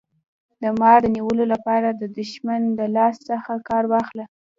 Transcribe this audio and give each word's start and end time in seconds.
د 0.61 0.63
مار 0.79 0.97
د 1.03 1.07
نیولو 1.15 1.45
لپاره 1.53 1.87
د 1.91 2.03
دښمن 2.17 2.61
د 2.79 2.81
لاس 2.95 3.15
څخه 3.29 3.51
کار 3.69 3.83
واخله. 3.91 4.25